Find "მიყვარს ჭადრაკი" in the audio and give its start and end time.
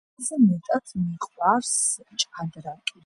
1.03-2.99